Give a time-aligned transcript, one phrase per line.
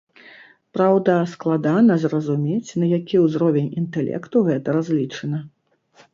[0.77, 5.39] Праўда, складана зразумець, на які ўзровень інтэлекту гэта разлічана.